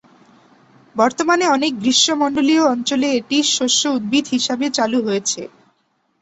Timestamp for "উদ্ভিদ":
3.97-4.25